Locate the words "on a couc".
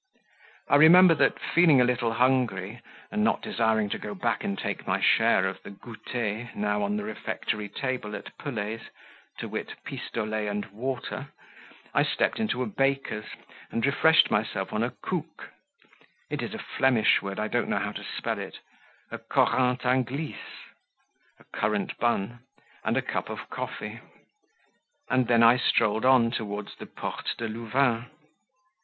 14.73-15.49